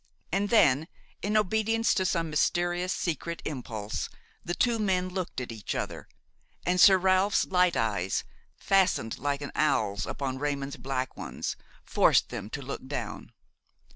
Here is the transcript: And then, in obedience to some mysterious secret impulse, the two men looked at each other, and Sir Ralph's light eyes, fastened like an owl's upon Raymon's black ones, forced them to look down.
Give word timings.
And 0.31 0.49
then, 0.49 0.87
in 1.21 1.37
obedience 1.37 1.93
to 1.93 2.07
some 2.07 2.31
mysterious 2.31 2.91
secret 2.91 3.39
impulse, 3.45 4.09
the 4.43 4.55
two 4.55 4.79
men 4.79 5.09
looked 5.09 5.39
at 5.39 5.51
each 5.51 5.75
other, 5.75 6.07
and 6.65 6.81
Sir 6.81 6.97
Ralph's 6.97 7.45
light 7.45 7.77
eyes, 7.77 8.23
fastened 8.57 9.19
like 9.19 9.41
an 9.41 9.51
owl's 9.53 10.07
upon 10.07 10.39
Raymon's 10.39 10.77
black 10.77 11.15
ones, 11.15 11.55
forced 11.83 12.29
them 12.29 12.49
to 12.49 12.63
look 12.63 12.87
down. 12.87 13.31